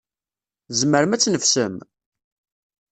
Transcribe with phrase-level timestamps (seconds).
[0.67, 1.75] Tzemrem ad tneffsem?